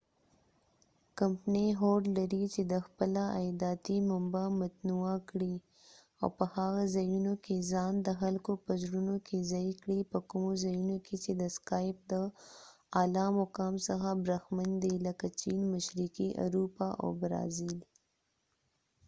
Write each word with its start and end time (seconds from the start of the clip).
کمپنی 1.19 1.67
هوډ 1.79 2.03
لري 2.17 2.43
چې 2.53 2.61
د 2.71 2.73
خپله 2.85 3.21
عایداتی 3.37 3.97
منبع 4.09 4.45
متنوعه 4.59 5.17
کړي 5.29 5.55
او 6.21 6.27
په 6.37 6.45
هغه 6.55 6.83
ځایونو 6.95 7.33
کې 7.45 7.67
ځان 7.71 7.93
د 8.01 8.09
خلکو 8.21 8.51
په 8.65 8.71
زړونو 8.83 9.15
کې 9.27 9.37
ځای 9.51 9.69
کړي 9.81 9.99
په 10.11 10.19
کومو 10.29 10.51
ځایونو 10.63 10.95
کې 11.05 11.15
چې 11.23 11.31
سکایپ 11.55 11.97
د 12.11 12.13
اعلی 12.99 13.25
مقام 13.41 13.73
څخه 13.87 14.09
برخمن 14.23 14.69
دي 14.83 14.93
لکه 15.07 15.27
چېن 15.41 15.59
مشرقی 15.73 16.29
اروپا 16.43 16.87
او 17.01 17.09
برازیل 17.21 17.77